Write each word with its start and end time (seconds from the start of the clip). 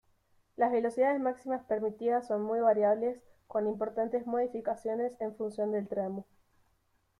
Las 0.55 0.71
velocidades 0.71 1.21
máximas 1.21 1.63
permitidas 1.63 2.25
son 2.25 2.41
muy 2.41 2.59
variables 2.59 3.21
con 3.45 3.67
importantes 3.67 4.25
modificaciones 4.25 5.13
en 5.21 5.35
función 5.35 5.71
del 5.73 5.87
tramo. 5.87 6.25